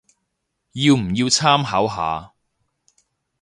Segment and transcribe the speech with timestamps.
[0.71, 2.33] 要唔要參考下